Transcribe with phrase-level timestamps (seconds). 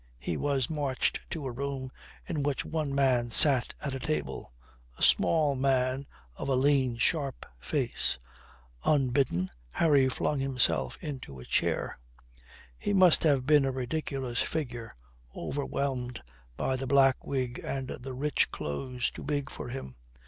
[0.17, 1.91] He was marched to a room
[2.25, 4.51] in which one man sat at a table,
[4.97, 8.17] a small man of a lean, sharp face.
[8.83, 11.99] Unbidden, Harry flung himself into a chair.
[12.79, 14.95] He must have been a ridiculous figure,
[15.35, 16.23] overwhelmed
[16.57, 19.93] by the black wig and the rich clothes too big for him.